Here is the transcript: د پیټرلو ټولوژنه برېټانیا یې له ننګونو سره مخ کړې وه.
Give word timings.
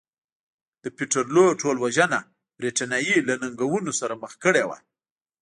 د 0.83 0.85
پیټرلو 0.97 1.43
ټولوژنه 1.61 2.19
برېټانیا 2.57 2.99
یې 3.07 3.15
له 3.27 3.33
ننګونو 3.41 3.91
سره 3.99 4.13
مخ 4.21 4.33
کړې 4.43 4.63
وه. 4.69 4.77